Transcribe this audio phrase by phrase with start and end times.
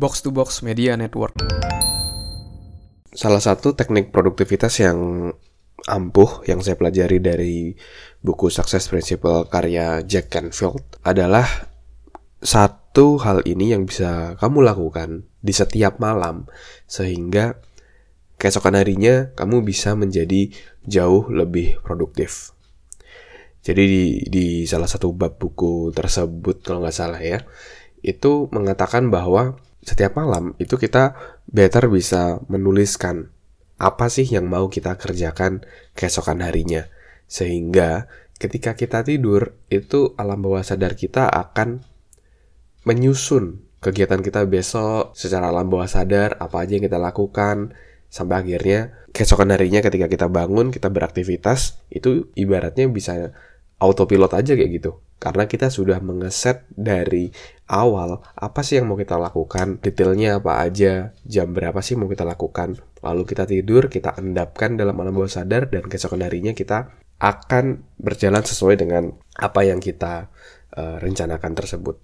[0.00, 1.36] Box to Box Media Network.
[3.12, 5.28] Salah satu teknik produktivitas yang
[5.84, 7.76] ampuh yang saya pelajari dari
[8.24, 11.44] buku Success Principle karya Jack Canfield adalah
[12.40, 16.48] satu hal ini yang bisa kamu lakukan di setiap malam
[16.88, 17.60] sehingga
[18.40, 20.48] keesokan harinya kamu bisa menjadi
[20.88, 22.56] jauh lebih produktif.
[23.60, 27.44] Jadi di, di salah satu bab buku tersebut kalau nggak salah ya,
[28.00, 31.16] itu mengatakan bahwa setiap malam itu kita
[31.48, 33.32] better bisa menuliskan
[33.80, 35.64] apa sih yang mau kita kerjakan
[35.96, 36.84] keesokan harinya.
[37.24, 41.80] Sehingga ketika kita tidur, itu alam bawah sadar kita akan
[42.84, 47.72] menyusun kegiatan kita besok secara alam bawah sadar, apa aja yang kita lakukan,
[48.12, 53.32] sampai akhirnya keesokan harinya ketika kita bangun, kita beraktivitas, itu ibaratnya bisa
[53.80, 55.00] autopilot aja kayak gitu.
[55.20, 57.28] Karena kita sudah mengeset dari
[57.68, 62.24] awal apa sih yang mau kita lakukan, detailnya apa aja, jam berapa sih mau kita
[62.24, 62.80] lakukan.
[63.04, 68.40] Lalu kita tidur, kita endapkan dalam alam bawah sadar dan keesokan harinya kita akan berjalan
[68.40, 70.32] sesuai dengan apa yang kita
[70.80, 72.00] uh, rencanakan tersebut.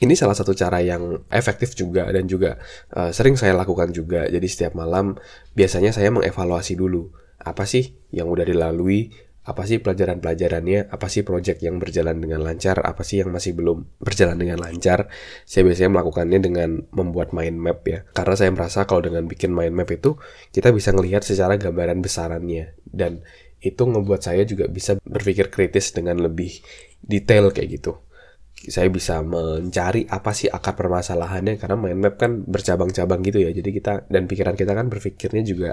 [0.00, 2.56] Ini salah satu cara yang efektif juga dan juga
[2.96, 4.24] uh, sering saya lakukan juga.
[4.24, 5.20] Jadi setiap malam
[5.52, 9.12] biasanya saya mengevaluasi dulu apa sih yang udah dilalui,
[9.50, 13.98] apa sih pelajaran-pelajarannya, apa sih project yang berjalan dengan lancar, apa sih yang masih belum
[13.98, 15.10] berjalan dengan lancar.
[15.42, 18.06] Saya biasanya melakukannya dengan membuat mind map ya.
[18.14, 20.14] Karena saya merasa kalau dengan bikin mind map itu
[20.54, 23.26] kita bisa melihat secara gambaran besarannya dan
[23.60, 26.64] itu ngebuat saya juga bisa berpikir kritis dengan lebih
[27.04, 28.00] detail kayak gitu
[28.68, 33.50] saya bisa mencari apa sih akar permasalahannya karena mind map kan bercabang-cabang gitu ya.
[33.56, 35.70] Jadi kita dan pikiran kita kan berpikirnya juga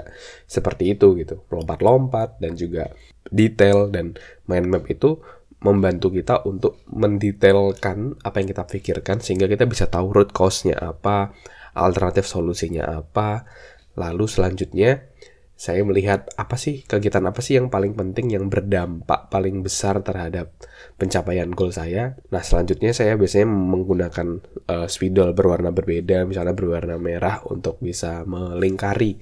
[0.48, 1.44] seperti itu gitu.
[1.52, 2.88] Lompat-lompat dan juga
[3.28, 4.16] detail dan
[4.48, 5.20] mind map itu
[5.60, 11.36] membantu kita untuk mendetailkan apa yang kita pikirkan sehingga kita bisa tahu root cause-nya apa
[11.76, 13.44] alternatif solusinya apa.
[13.98, 15.04] Lalu selanjutnya
[15.58, 20.54] saya melihat apa sih kegiatan apa sih yang paling penting yang berdampak paling besar terhadap
[21.02, 22.14] pencapaian goal saya.
[22.30, 24.38] Nah selanjutnya saya biasanya menggunakan
[24.70, 29.18] uh, spidol berwarna berbeda, misalnya berwarna merah untuk bisa melingkari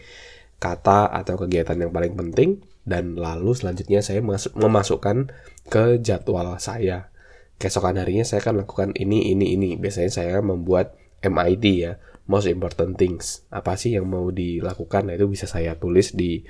[0.61, 4.21] kata atau kegiatan yang paling penting dan lalu selanjutnya saya
[4.53, 5.33] memasukkan
[5.73, 7.09] ke jadwal saya.
[7.57, 9.81] Keesokan harinya saya akan lakukan ini, ini, ini.
[9.81, 10.93] Biasanya saya membuat
[11.25, 11.97] MIT ya,
[12.27, 13.47] most important things.
[13.51, 15.11] Apa sih yang mau dilakukan?
[15.11, 16.43] Nah itu bisa saya tulis di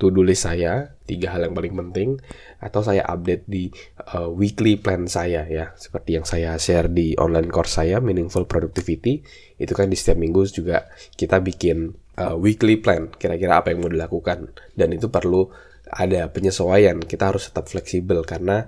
[0.00, 2.16] to-do list saya tiga hal yang paling penting
[2.56, 3.68] atau saya update di
[4.16, 5.76] uh, weekly plan saya ya.
[5.76, 9.20] Seperti yang saya share di online course saya meaningful productivity.
[9.60, 13.92] Itu kan di setiap minggu juga kita bikin uh, weekly plan kira-kira apa yang mau
[13.92, 14.56] dilakukan.
[14.72, 15.52] Dan itu perlu
[15.84, 16.96] ada penyesuaian.
[17.04, 18.64] Kita harus tetap fleksibel karena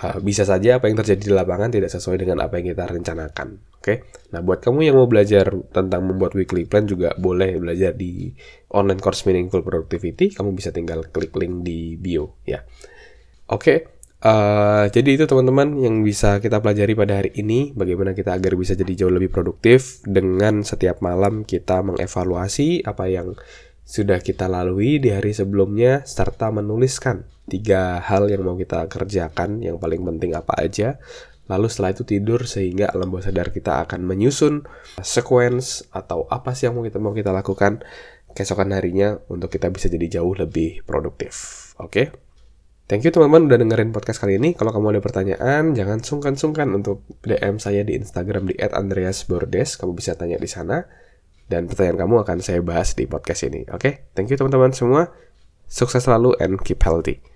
[0.00, 3.48] uh, bisa saja apa yang terjadi di lapangan tidak sesuai dengan apa yang kita rencanakan.
[3.88, 4.04] Oke,
[4.36, 8.28] nah buat kamu yang mau belajar tentang membuat weekly plan juga boleh belajar di
[8.68, 10.28] online course Meaningful Productivity.
[10.28, 12.60] Kamu bisa tinggal klik link di bio ya.
[13.48, 13.88] Oke,
[14.20, 17.72] uh, jadi itu teman-teman yang bisa kita pelajari pada hari ini.
[17.72, 23.40] Bagaimana kita agar bisa jadi jauh lebih produktif dengan setiap malam kita mengevaluasi apa yang
[23.88, 29.80] sudah kita lalui di hari sebelumnya serta menuliskan tiga hal yang mau kita kerjakan yang
[29.80, 31.00] paling penting apa aja
[31.48, 34.68] lalu setelah itu tidur sehingga alam bawah sadar kita akan menyusun
[35.00, 37.82] sequence atau apa sih yang mau kita mau kita lakukan
[38.36, 41.34] keesokan harinya untuk kita bisa jadi jauh lebih produktif
[41.80, 42.06] oke okay?
[42.88, 44.56] Thank you teman-teman udah dengerin podcast kali ini.
[44.56, 49.76] Kalau kamu ada pertanyaan, jangan sungkan-sungkan untuk DM saya di Instagram di @andreasbordes.
[49.76, 50.88] Kamu bisa tanya di sana
[51.52, 53.68] dan pertanyaan kamu akan saya bahas di podcast ini.
[53.68, 53.92] Oke, okay?
[54.16, 55.12] thank you teman-teman semua.
[55.68, 57.20] Sukses selalu and keep healthy.